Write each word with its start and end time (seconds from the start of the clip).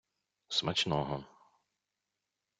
Смачного! 0.57 1.17